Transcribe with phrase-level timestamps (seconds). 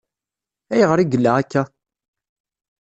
[0.73, 1.63] Ayɣer i yella akka?